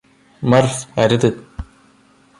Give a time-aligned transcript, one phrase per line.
[0.41, 1.29] മര്ഫ് അരുത്